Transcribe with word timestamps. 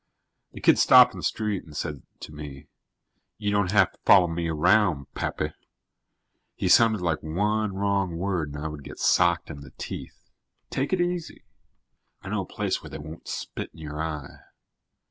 The 0.53 0.61
kid 0.61 0.79
stopped 0.79 1.13
in 1.13 1.19
the 1.19 1.23
street 1.23 1.63
and 1.63 1.77
said 1.77 2.01
to 2.21 2.31
me: 2.33 2.65
"You 3.37 3.51
don't 3.51 3.71
have 3.71 3.91
to 3.91 3.99
follow 4.03 4.25
me 4.27 4.47
around, 4.47 5.05
Pappy." 5.13 5.51
He 6.55 6.69
sounded 6.69 7.01
like 7.01 7.21
one 7.21 7.75
wrong 7.75 8.17
word 8.17 8.55
and 8.55 8.65
I 8.65 8.67
would 8.67 8.83
get 8.83 8.97
socked 8.97 9.51
in 9.51 9.61
the 9.61 9.73
teeth. 9.77 10.27
"Take 10.71 10.91
it 10.91 11.01
easy. 11.01 11.43
I 12.23 12.29
know 12.29 12.41
a 12.41 12.47
place 12.47 12.81
where 12.81 12.89
they 12.89 12.97
won't 12.97 13.27
spit 13.27 13.69
in 13.75 13.79
your 13.79 14.01
eye." 14.01 14.39